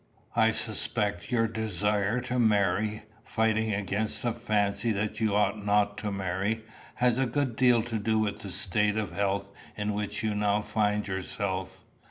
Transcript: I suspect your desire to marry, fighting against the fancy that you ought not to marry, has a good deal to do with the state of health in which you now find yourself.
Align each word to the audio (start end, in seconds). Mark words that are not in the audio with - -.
I 0.35 0.49
suspect 0.49 1.29
your 1.31 1.47
desire 1.47 2.21
to 2.21 2.39
marry, 2.39 3.03
fighting 3.23 3.71
against 3.71 4.23
the 4.23 4.31
fancy 4.31 4.89
that 4.91 5.19
you 5.19 5.35
ought 5.35 5.63
not 5.63 5.95
to 5.99 6.11
marry, 6.11 6.63
has 6.95 7.19
a 7.19 7.27
good 7.27 7.55
deal 7.55 7.83
to 7.83 7.99
do 7.99 8.17
with 8.17 8.39
the 8.39 8.51
state 8.51 8.97
of 8.97 9.11
health 9.11 9.51
in 9.77 9.93
which 9.93 10.23
you 10.23 10.33
now 10.33 10.63
find 10.63 11.07
yourself. 11.07 11.83